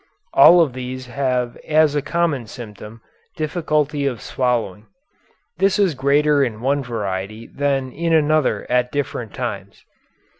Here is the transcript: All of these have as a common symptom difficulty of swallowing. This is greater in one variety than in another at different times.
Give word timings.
All 0.33 0.61
of 0.61 0.73
these 0.73 1.05
have 1.05 1.57
as 1.57 1.93
a 1.93 2.01
common 2.01 2.47
symptom 2.47 3.01
difficulty 3.37 4.07
of 4.07 4.19
swallowing. 4.19 4.87
This 5.59 5.77
is 5.77 5.93
greater 5.93 6.43
in 6.43 6.59
one 6.61 6.81
variety 6.83 7.45
than 7.45 7.91
in 7.91 8.11
another 8.11 8.65
at 8.67 8.91
different 8.91 9.31
times. 9.35 9.85